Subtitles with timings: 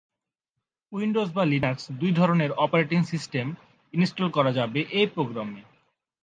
[0.91, 3.57] Windows বা Linux দুই ধরনের অপারেটিং সিস্টেমে
[3.93, 5.47] ইনস্টল করা যাবে এই প্রোগ্রাম।